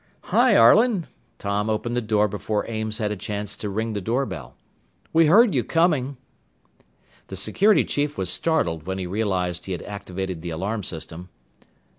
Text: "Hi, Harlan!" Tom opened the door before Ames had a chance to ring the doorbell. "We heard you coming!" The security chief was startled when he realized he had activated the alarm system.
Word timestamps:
"Hi, 0.33 0.55
Harlan!" 0.55 1.05
Tom 1.37 1.69
opened 1.69 1.95
the 1.95 2.01
door 2.01 2.27
before 2.27 2.65
Ames 2.67 2.97
had 2.97 3.11
a 3.11 3.15
chance 3.15 3.55
to 3.57 3.69
ring 3.69 3.93
the 3.93 4.01
doorbell. 4.01 4.55
"We 5.13 5.27
heard 5.27 5.53
you 5.53 5.63
coming!" 5.63 6.17
The 7.27 7.35
security 7.35 7.85
chief 7.85 8.17
was 8.17 8.31
startled 8.31 8.87
when 8.87 8.97
he 8.97 9.05
realized 9.05 9.67
he 9.67 9.73
had 9.73 9.83
activated 9.83 10.41
the 10.41 10.49
alarm 10.49 10.81
system. 10.81 11.29